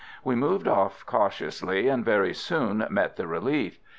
[0.23, 3.77] We moved off cautiously, and very soon met the relief.